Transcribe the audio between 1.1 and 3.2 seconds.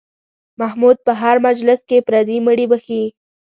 هر مجلس کې پردي مړي بښي.